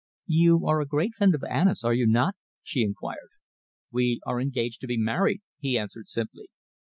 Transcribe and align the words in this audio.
"You 0.25 0.65
are 0.65 0.81
a 0.81 0.87
great 0.87 1.13
friend 1.13 1.35
of 1.35 1.43
Anna's, 1.43 1.83
are 1.83 1.93
you 1.93 2.07
not?" 2.07 2.33
she 2.63 2.81
enquired. 2.81 3.29
"We 3.91 4.19
are 4.25 4.41
engaged 4.41 4.81
to 4.81 4.87
be 4.87 4.97
married," 4.97 5.41
he 5.59 5.77
answered 5.77 6.07
simply. 6.07 6.47